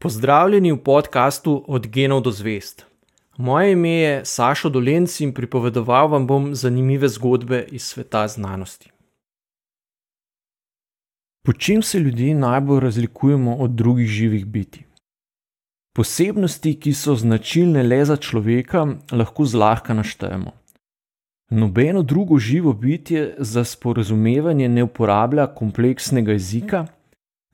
Pozdravljeni 0.00 0.72
v 0.72 0.76
podkastu 0.78 1.64
Od 1.66 1.86
genov 1.86 2.20
do 2.22 2.30
zvest. 2.30 2.86
Moje 3.36 3.72
ime 3.72 3.90
je 3.90 4.24
Sašo 4.24 4.68
Dolenc 4.68 5.20
in 5.20 5.32
pripovedoval 5.34 6.08
vam 6.08 6.26
bom 6.26 6.54
zanimive 6.54 7.08
zgodbe 7.08 7.64
iz 7.70 7.82
sveta 7.82 8.28
znanosti. 8.28 8.90
Po 11.42 11.52
čem 11.52 11.82
se 11.82 11.98
ljudje 11.98 12.34
najbolj 12.34 12.80
razlikujemo 12.80 13.56
od 13.56 13.70
drugih 13.70 14.06
živih 14.08 14.46
bitij? 14.46 14.84
Posebnosti, 15.96 16.76
ki 16.80 16.92
so 16.94 17.14
značilne 17.14 17.82
le 17.82 18.04
za 18.04 18.16
človeka, 18.16 18.86
lahko 19.12 19.44
zlahka 19.44 19.94
naštejemo. 19.94 20.52
Nobeno 21.50 22.02
drugo 22.02 22.38
živo 22.38 22.72
bitje 22.72 23.34
za 23.38 23.64
sporazumevanje 23.64 24.68
ne 24.68 24.82
uporablja 24.82 25.46
kompleksnega 25.46 26.32
jezika 26.32 26.86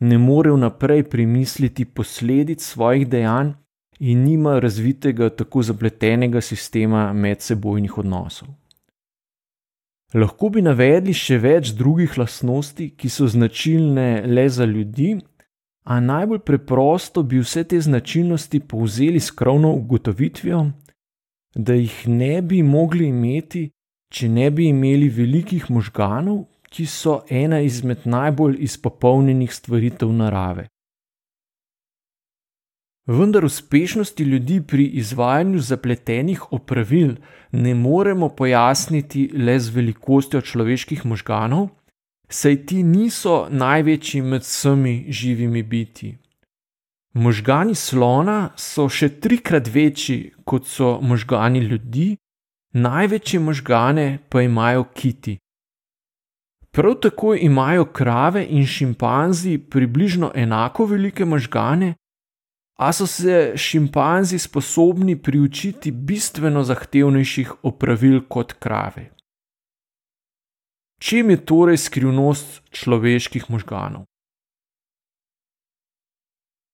ne 0.01 0.19
more 0.19 0.51
vnaprej 0.51 1.03
premisliti 1.11 1.85
posledic 1.85 2.63
svojih 2.63 3.09
dejanj 3.09 3.53
in 4.01 4.25
nima 4.25 4.59
razvitega 4.59 5.31
tako 5.31 5.63
zapletenega 5.63 6.41
sistema 6.41 7.13
medsebojnih 7.13 7.99
odnosov. 7.99 8.49
Lahko 10.15 10.49
bi 10.49 10.63
navedli 10.63 11.15
še 11.15 11.39
več 11.43 11.73
drugih 11.75 12.19
lastnosti, 12.19 12.93
ki 12.97 13.09
so 13.11 13.27
značilne 13.27 14.23
le 14.27 14.49
za 14.49 14.65
ljudi, 14.65 15.17
a 15.85 16.01
najbolj 16.01 16.39
preprosto 16.47 17.23
bi 17.23 17.41
vse 17.43 17.65
te 17.65 17.81
značilnosti 17.81 18.61
povzeli 18.61 19.21
s 19.21 19.31
krovno 19.31 19.73
ugotovitvijo, 19.75 20.61
da 21.55 21.75
jih 21.75 21.97
ne 22.09 22.43
bi 22.43 22.63
mogli 22.63 23.09
imeti, 23.09 23.69
če 24.15 24.29
ne 24.29 24.51
bi 24.51 24.69
imeli 24.71 25.09
velikih 25.09 25.71
možganov, 25.71 26.45
ki 26.75 26.87
so 26.91 27.21
ena 27.31 27.61
izmed 27.63 28.03
najbolj 28.05 28.57
izpopolnjenih 28.67 29.53
stvaritev 29.55 30.13
narave. 30.13 30.67
Vendar 33.07 33.45
uspešnosti 33.45 34.25
ljudi 34.25 34.63
pri 34.67 34.85
izvajanju 34.87 35.59
zapletenih 35.61 36.53
opravil 36.53 37.15
ne 37.53 37.75
moremo 37.75 38.29
pojasniti 38.29 39.31
le 39.37 39.59
z 39.61 39.71
velikostjo 39.71 40.41
človeških 40.41 41.07
možganov, 41.07 41.69
saj 42.29 42.57
ti 42.67 42.83
niso 42.83 43.47
največji 43.51 44.23
med 44.23 44.43
vsemi 44.43 45.05
živimi 45.09 45.63
biti. 45.63 46.17
Možgani 47.15 47.75
slona 47.75 48.51
so 48.57 48.89
še 48.89 49.09
trikrat 49.21 49.69
večji 49.69 50.33
kot 50.45 50.67
so 50.67 50.99
možgani 51.01 51.61
ljudi, 51.61 52.17
največje 52.73 53.41
možgane 53.41 54.19
pa 54.29 54.43
imajo 54.43 54.85
kiti. 54.95 55.39
Prav 56.75 56.95
tako 56.95 57.35
imajo 57.35 57.85
krave 57.85 58.47
in 58.51 58.67
šimpanzi 58.67 59.59
približno 59.71 60.33
enako 60.35 60.87
velike 60.87 61.25
možgane, 61.25 61.95
a 62.79 62.93
so 62.93 63.07
se 63.07 63.53
šimpanzi 63.57 64.39
sposobni 64.39 65.23
priučiti 65.23 65.91
bistveno 65.91 66.63
zahtevnejših 66.63 67.53
opravil 67.63 68.21
kot 68.29 68.53
krave. 68.53 69.11
Čem 71.01 71.31
je 71.31 71.45
torej 71.45 71.77
skrivnost 71.77 72.63
človeških 72.71 73.51
možganov? 73.51 74.05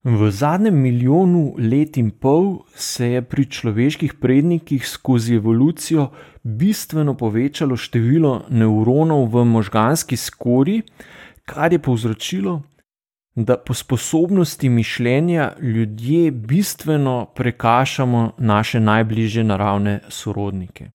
V 0.05 0.31
zadnjem 0.31 0.81
milijonu 0.81 1.55
let 1.59 1.97
in 1.97 2.11
pol 2.11 2.63
se 2.75 3.07
je 3.07 3.23
pri 3.23 3.45
človeških 3.45 4.15
prednikih 4.15 4.89
skozi 4.89 5.35
evolucijo 5.37 6.07
bistveno 6.43 7.15
povečalo 7.15 7.77
število 7.77 8.47
nevronov 8.49 9.29
v 9.29 9.45
možganski 9.45 10.17
skori, 10.17 10.81
kar 11.45 11.73
je 11.73 11.79
povzročilo, 11.79 12.63
da 13.37 13.59
po 13.59 13.75
sposobnosti 13.75 14.69
mišljenja 14.69 15.53
ljudje 15.61 16.31
bistveno 16.31 17.27
prekašamo 17.35 18.33
naše 18.39 18.81
najbližje 18.81 19.45
naravne 19.45 20.01
sorodnike. 20.09 20.91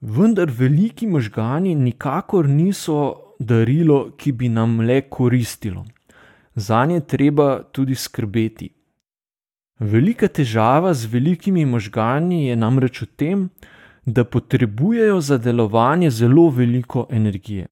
Vendar 0.00 0.50
veliki 0.58 1.06
možgani 1.06 1.74
nikakor 1.74 2.48
niso 2.48 3.14
darilo, 3.38 4.10
ki 4.16 4.32
bi 4.32 4.48
nam 4.48 4.80
le 4.80 5.00
koristilo 5.00 5.84
za 6.54 6.84
nje 6.86 7.00
treba 7.00 7.62
tudi 7.72 7.94
skrbeti. 7.94 8.74
Velika 9.80 10.28
težava 10.28 10.94
z 10.94 11.06
velikimi 11.06 11.64
možgani 11.64 12.46
je 12.46 12.56
namreč 12.56 13.02
v 13.02 13.06
tem, 13.16 13.48
da 14.06 14.24
potrebujejo 14.24 15.20
za 15.20 15.38
delovanje 15.38 16.10
zelo 16.10 16.48
veliko 16.50 17.06
energije. 17.10 17.66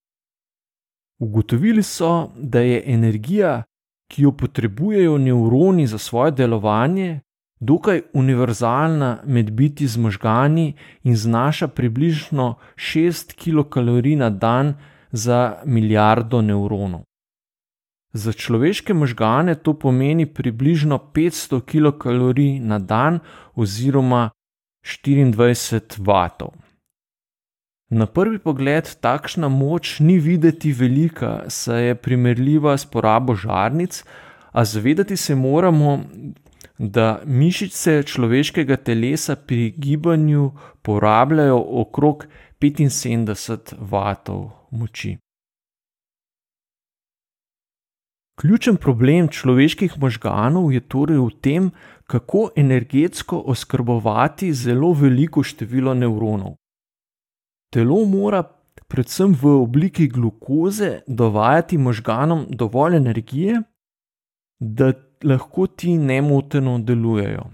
Ugotovili 1.18 1.82
so, 1.82 2.30
da 2.36 2.60
je 2.60 2.82
energija, 2.86 3.62
ki 4.08 4.22
jo 4.22 4.32
potrebujejo 4.32 5.18
nevroni 5.18 5.86
za 5.86 5.98
svoje 5.98 6.32
delovanje, 6.32 7.20
dokaj 7.60 8.02
univerzalna 8.14 9.18
med 9.24 9.50
biti 9.50 9.86
z 9.86 9.98
možgani 9.98 10.74
in 11.02 11.16
znaša 11.16 11.68
približno 11.68 12.54
6 12.76 13.34
kilokalorij 13.34 14.16
na 14.16 14.30
dan 14.30 14.74
za 15.12 15.56
milijardo 15.64 16.42
nevronov. 16.42 17.07
Za 18.18 18.32
človeške 18.32 18.94
možgane 18.94 19.54
to 19.54 19.74
pomeni 19.78 20.26
približno 20.26 20.98
500 21.14 21.60
kilokalorij 21.64 22.58
na 22.58 22.78
dan 22.78 23.20
oziroma 23.54 24.30
24 24.82 26.02
vatov. 26.02 26.56
Na 27.90 28.06
prvi 28.06 28.38
pogled 28.42 28.90
takšna 29.00 29.48
moč 29.48 30.00
ni 30.00 30.18
videti 30.18 30.72
velika, 30.72 31.46
saj 31.48 31.86
je 31.86 31.94
primerljiva 31.94 32.74
s 32.78 32.90
porabo 32.90 33.34
žarnic, 33.34 34.02
a 34.52 34.64
zavedati 34.64 35.16
se 35.16 35.34
moramo, 35.34 36.00
da 36.78 37.20
mišice 37.24 38.02
človeškega 38.02 38.76
telesa 38.76 39.36
pri 39.36 39.70
gibanju 39.70 40.50
porabljajo 40.82 41.64
okrog 41.80 42.26
75 42.60 43.74
vatov 43.78 44.50
moči. 44.70 45.16
Ključen 48.38 48.76
problem 48.76 49.28
človeških 49.28 49.96
možganov 49.98 50.70
je 50.72 50.80
torej 50.80 51.18
v 51.18 51.30
tem, 51.42 51.70
kako 52.06 52.50
energetsko 52.56 53.40
oskrbovati 53.50 54.52
zelo 54.54 54.92
veliko 54.92 55.42
število 55.42 55.94
nevronov. 55.94 56.54
Telo 57.74 58.04
mora, 58.06 58.44
predvsem 58.88 59.34
v 59.34 59.56
obliki 59.58 60.06
glukoze, 60.08 61.00
dovajati 61.06 61.78
možganom 61.78 62.46
dovolj 62.50 62.96
energije, 62.96 63.62
da 64.60 64.92
lahko 65.24 65.66
ti 65.66 65.98
nemoteno 65.98 66.78
delujejo. 66.78 67.44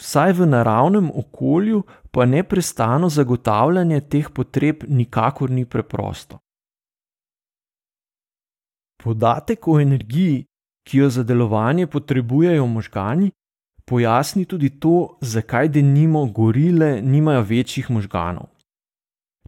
Vsaj 0.00 0.32
v 0.32 0.46
naravnem 0.46 1.10
okolju 1.14 1.82
pa 2.10 2.24
neprestano 2.26 3.08
zagotavljanje 3.08 4.00
teh 4.00 4.30
potreb 4.30 4.84
nikakor 4.88 5.50
ni 5.50 5.64
preprosto. 5.64 6.38
Podatek 9.02 9.68
o 9.68 9.80
energiji, 9.80 10.44
ki 10.88 10.98
jo 10.98 11.10
za 11.10 11.22
delovanje 11.22 11.86
potrebujejo 11.86 12.66
možgani, 12.66 13.30
pojasni 13.84 14.44
tudi 14.44 14.70
to, 14.80 15.18
zakaj 15.20 15.68
denimo 15.68 16.26
gorile 16.26 17.00
nimajo 17.02 17.42
večjih 17.42 17.90
možganov. 17.90 18.46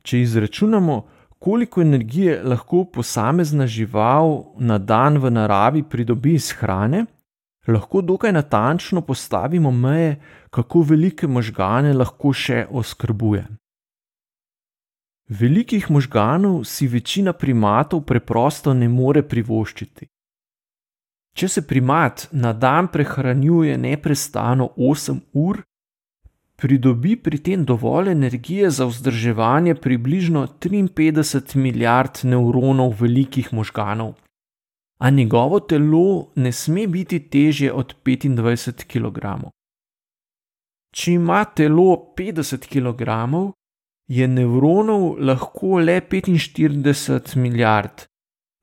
Če 0.03 0.21
izračunamo, 0.21 1.03
koliko 1.39 1.83
energije 1.83 2.43
lahko 2.43 2.85
posamezna 2.85 3.67
žival 3.67 4.45
na 4.59 4.79
dan 4.79 5.19
v 5.19 5.31
naravi 5.31 5.83
pridobi 5.83 6.35
iz 6.35 6.53
hrane, 6.53 7.05
lahko 7.69 8.01
dokaj 8.01 8.33
natančno 8.33 9.01
postavimo 9.01 9.71
meje, 9.71 10.17
kako 10.51 10.83
velike 10.83 11.27
možgane 11.27 11.93
lahko 11.93 12.33
še 12.33 12.67
oskrbuje. 12.71 13.45
Velikih 15.29 15.91
možganov 15.91 16.65
si 16.65 16.87
večina 16.87 17.33
primatov 17.33 18.03
preprosto 18.05 18.75
ne 18.75 18.89
more 18.89 19.23
privoščiti. 19.23 20.09
Če 21.35 21.49
se 21.49 21.63
primat 21.67 22.29
na 22.33 22.53
dan 22.53 22.89
prehranjuje 22.93 23.79
neprestano 23.79 24.69
8 24.77 25.21
ur, 25.33 25.63
pridobi 26.61 27.17
pri 27.17 27.39
tem 27.39 27.65
dovolj 27.65 28.13
energije 28.13 28.71
za 28.71 28.87
vzdrževanje 28.87 29.75
približno 29.75 30.47
53 30.61 31.57
milijard 31.57 32.21
nevronov 32.23 32.95
velikih 33.01 33.53
možganov, 33.53 34.15
a 35.01 35.11
njegovo 35.11 35.61
telo 35.61 36.31
ne 36.37 36.53
sme 36.53 36.87
biti 36.87 37.19
težje 37.19 37.73
od 37.73 37.97
25 38.05 38.85
kg. 38.85 39.51
Če 40.93 41.13
ima 41.13 41.45
telo 41.45 42.15
50 42.17 42.69
kg, 42.69 43.11
je 44.09 44.29
nevronov 44.29 45.17
lahko 45.19 45.79
le 45.79 46.01
45 46.01 47.37
milijard. 47.37 48.07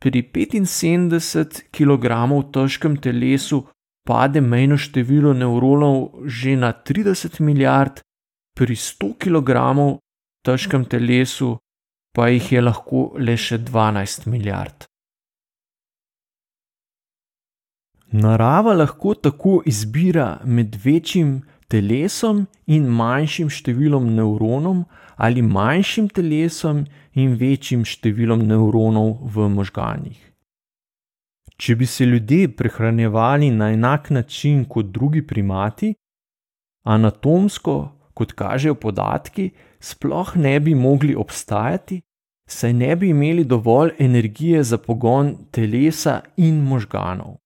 Pri 0.02 0.24
75 0.34 1.70
kg 1.72 2.08
težkem 2.54 2.98
telesu 2.98 3.66
pade 4.08 4.42
mejno 4.42 4.78
število 4.78 5.34
nevronov 5.34 6.26
že 6.26 6.56
na 6.56 6.74
30 6.74 7.42
milijard, 7.42 8.02
pri 8.58 8.76
100 8.76 9.14
kg 9.18 9.50
težkem 10.46 10.86
telesu 10.86 11.58
pa 12.16 12.28
jih 12.28 12.52
je 12.52 12.62
lahko 12.62 13.02
le 13.18 13.38
še 13.38 13.58
12 13.58 14.28
milijard. 14.28 14.86
Narava 18.12 18.74
lahko 18.74 19.14
tako 19.16 19.62
izbira 19.66 20.42
med 20.44 20.76
večjim 20.84 21.40
telesom 21.72 22.46
in 22.68 22.90
manjšim 23.00 23.50
številom 23.50 24.10
nevronov 24.18 24.84
ali 25.22 25.44
manjšim 25.46 26.10
telesom 26.12 26.84
in 27.16 27.38
večjim 27.40 27.86
številom 27.88 28.44
nevronov 28.50 29.18
v 29.34 29.48
možganih. 29.56 30.20
Če 31.62 31.76
bi 31.78 31.86
se 31.86 32.08
ljudje 32.10 32.50
prehranjevali 32.58 33.52
na 33.54 33.70
enak 33.76 34.10
način 34.10 34.64
kot 34.66 34.90
drugi 34.90 35.22
primati, 35.22 35.92
anatomsko, 36.84 37.76
kot 38.18 38.34
kažejo 38.34 38.80
podatki, 38.82 39.52
sploh 39.80 40.34
ne 40.36 40.56
bi 40.60 40.74
mogli 40.76 41.14
obstajati, 41.16 42.00
saj 42.50 42.74
ne 42.74 42.96
bi 42.96 43.12
imeli 43.14 43.46
dovolj 43.46 43.94
energije 44.00 44.64
za 44.64 44.82
pogon 44.82 45.36
telesa 45.52 46.22
in 46.38 46.64
možganov. 46.66 47.41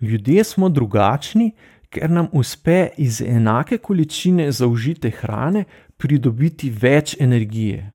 Ljudje 0.00 0.44
smo 0.44 0.68
drugačni, 0.68 1.52
ker 1.88 2.10
nam 2.10 2.28
uspe 2.32 2.88
iz 2.96 3.20
enake 3.22 3.78
količine 3.78 4.52
zaužite 4.52 5.10
hrane 5.10 5.64
pridobiti 5.96 6.70
več 6.70 7.16
energije. 7.20 7.90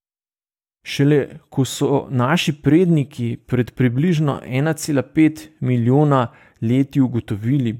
Šele 0.83 1.27
ko 1.49 1.65
so 1.65 2.07
naši 2.09 2.53
predniki 2.61 3.37
pred 3.47 3.71
približno 3.71 4.39
1,5 4.45 5.47
milijona 5.59 6.27
leti 6.61 7.01
ugotovili, 7.01 7.77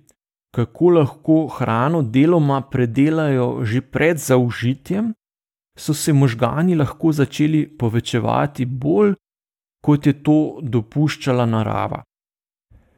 kako 0.56 0.90
lahko 0.90 1.48
hrano 1.48 2.02
deloma 2.02 2.62
predelajo 2.62 3.66
že 3.66 3.82
pred 3.82 4.18
zaužitjem, 4.18 5.14
so 5.78 5.94
se 5.94 6.14
možgani 6.14 6.76
lahko 6.76 7.12
začeli 7.12 7.66
povečevati 7.78 8.66
bolj, 8.66 9.16
kot 9.82 10.06
je 10.08 10.14
to 10.24 10.60
dopuščala 10.62 11.46
narava. 11.46 12.04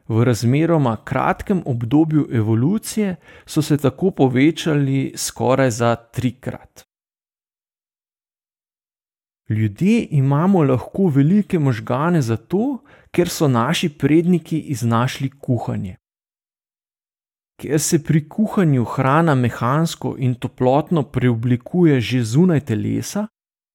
V 0.08 0.24
razmeroma 0.24 0.96
kratkem 1.04 1.62
obdobju 1.66 2.28
evolucije 2.32 3.16
so 3.46 3.62
se 3.62 3.76
tako 3.76 4.10
povečali 4.10 5.12
skoraj 5.16 5.70
za 5.70 5.96
trikrat. 5.96 6.84
Ljudje 9.48 10.06
imamo 10.10 10.62
lahko 10.62 11.06
velike 11.06 11.58
možgane 11.58 12.22
zato, 12.22 12.78
ker 13.10 13.28
so 13.28 13.48
naši 13.48 13.88
predniki 13.88 14.58
iznašli 14.58 15.30
kuhanje. 15.40 15.96
Ker 17.60 17.80
se 17.80 18.02
pri 18.04 18.28
kuhanju 18.28 18.84
hrana 18.84 19.34
mehansko 19.34 20.16
in 20.18 20.34
toplotno 20.34 21.02
preoblikuje 21.02 22.00
že 22.00 22.22
zunaj 22.22 22.60
telesa, 22.60 23.26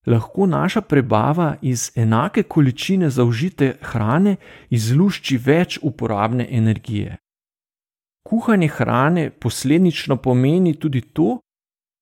lahko 0.08 0.46
naša 0.46 0.82
prebava 0.82 1.56
iz 1.62 1.92
enake 1.96 2.44
količine 2.44 3.10
zaužite 3.10 3.76
hrane 3.82 4.36
izlušči 4.70 5.38
več 5.38 5.80
uporabne 5.82 6.48
energije. 6.52 7.18
Kuhanje 8.24 8.68
hrane 8.68 9.30
posledično 9.30 10.16
pomeni 10.16 10.76
tudi 10.76 11.02
to, 11.02 11.40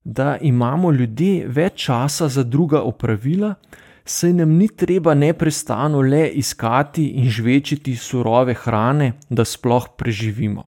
da 0.04 0.38
imamo 0.42 0.92
ljudje 0.92 1.48
več 1.48 1.86
časa 1.86 2.28
za 2.28 2.44
druga 2.44 2.82
opravila, 2.82 3.54
saj 4.06 4.34
nam 4.34 4.50
ni 4.58 4.68
treba 4.68 5.14
neprestano 5.14 6.02
le 6.02 6.28
iskati 6.30 7.08
in 7.08 7.30
žvečiti 7.30 7.96
surove 7.96 8.54
hrane, 8.54 9.14
da 9.30 9.46
sploh 9.46 9.88
preživimo. 9.98 10.64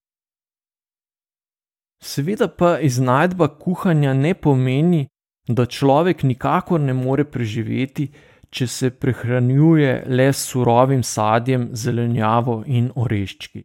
Seveda 2.02 2.48
pa 2.48 2.78
iznajdba 2.80 3.48
kuhanja 3.48 4.12
ne 4.14 4.34
pomeni, 4.34 5.06
da 5.54 5.66
človek 5.66 6.22
nikakor 6.22 6.80
ne 6.80 6.94
more 6.94 7.24
preživeti, 7.24 8.10
če 8.50 8.66
se 8.66 8.90
prehranjuje 8.90 10.04
le 10.06 10.28
s 10.32 10.46
surovim 10.50 11.02
sadjem, 11.06 11.70
zelenjavo 11.72 12.62
in 12.66 12.90
oreščki. 12.94 13.64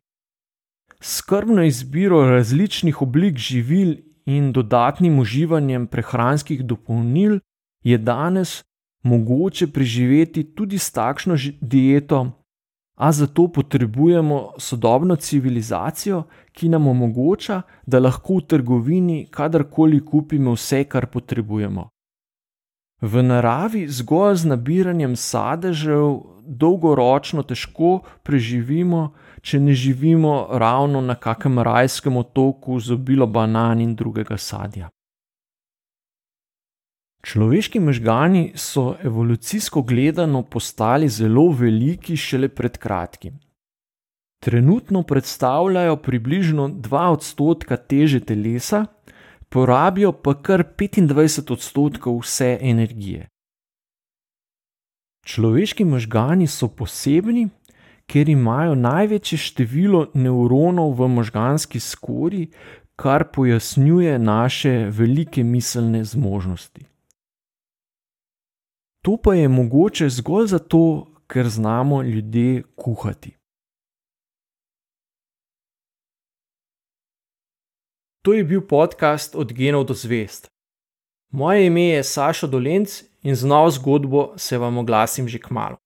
Skrbno 1.01 1.65
izbiro 1.65 2.21
različnih 2.29 3.01
oblik 3.01 3.37
živil 3.37 3.95
in 4.25 4.51
dodatnim 4.53 5.19
uživanjem 5.19 5.87
prehranskih 5.87 6.63
dopolnil 6.65 7.39
je 7.83 7.97
danes 7.97 8.63
mogoče 9.03 9.67
preživeti 9.67 10.43
tudi 10.55 10.79
s 10.81 10.91
takšno 10.91 11.37
dieto, 11.61 12.31
a 12.95 13.11
zato 13.11 13.47
potrebujemo 13.47 14.51
sodobno 14.57 15.15
civilizacijo, 15.15 16.23
ki 16.51 16.69
nam 16.69 16.87
omogoča, 16.87 17.61
da 17.85 17.99
lahko 17.99 18.37
v 18.39 18.47
trgovini 18.47 19.27
kadarkoli 19.31 19.99
kupimo 20.05 20.53
vse, 20.55 20.83
kar 20.83 21.05
potrebujemo. 21.05 21.89
V 23.01 23.23
naravi 23.23 23.87
zgolj 23.87 24.35
z 24.35 24.45
nabiranjem 24.45 25.15
sadežev 25.15 26.35
dolgoročno 26.47 27.43
težko 27.43 27.99
preživimo, 28.23 29.11
če 29.41 29.59
ne 29.59 29.73
živimo 29.75 30.47
ravno 30.51 31.01
na 31.01 31.15
kakem 31.15 31.59
rajskem 31.59 32.17
otoku 32.17 32.79
z 32.79 32.95
obilo 32.95 33.27
banan 33.27 33.81
in 33.81 33.95
drugega 33.95 34.37
sadja. 34.37 34.89
Človeški 37.25 37.79
možgani 37.79 38.51
so 38.55 38.95
evolucijsko 39.03 39.81
gledano 39.81 40.43
postali 40.43 41.09
zelo 41.09 41.47
veliki 41.49 42.17
šele 42.17 42.49
pred 42.49 42.77
kratkim. 42.77 43.39
Trenutno 44.43 45.03
predstavljajo 45.03 45.95
približno 45.97 46.67
2 46.67 47.07
odstotka 47.09 47.77
teže 47.77 48.19
telesa, 48.19 48.85
porabijo 49.49 50.11
pa 50.11 50.35
kar 50.41 50.63
25 50.77 51.53
odstotkov 51.53 52.21
vse 52.21 52.57
energije. 52.61 53.27
Človeški 55.25 55.85
možgani 55.85 56.47
so 56.47 56.67
posebni, 56.67 57.49
ker 58.05 58.29
imajo 58.29 58.75
največje 58.75 59.37
število 59.37 60.11
nevronov 60.13 60.93
v 60.93 61.07
možganski 61.07 61.79
skori, 61.79 62.51
kar 62.95 63.31
pojasnjuje 63.33 64.19
naše 64.19 64.89
velike 64.91 65.43
miselne 65.43 66.03
zmožnosti. 66.03 66.94
To 69.05 69.17
pa 69.23 69.33
je 69.33 69.47
mogoče 69.47 70.09
zgolj 70.09 70.47
zato, 70.47 71.07
ker 71.27 71.49
znamo 71.49 72.01
ljudje 72.01 72.63
kuhati. 72.75 73.37
To 78.21 78.33
je 78.33 78.43
bil 78.43 78.61
podcast 78.67 79.35
Od 79.35 79.53
genov 79.53 79.85
do 79.85 79.93
zvest. 79.93 80.47
Moje 81.31 81.67
ime 81.67 81.81
je 81.81 82.03
Saša 82.03 82.47
Dolenc 82.47 83.03
in 83.21 83.35
z 83.35 83.45
novo 83.45 83.69
zgodbo 83.69 84.33
se 84.37 84.57
vam 84.57 84.77
oglasim 84.77 85.27
že 85.27 85.39
k 85.39 85.49
malu. 85.49 85.77